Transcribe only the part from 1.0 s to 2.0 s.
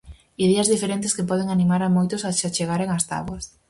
que poden animar a